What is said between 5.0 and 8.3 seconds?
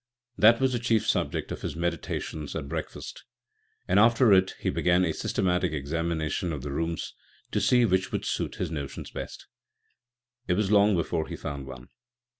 a systematic examination of the rooms to see which would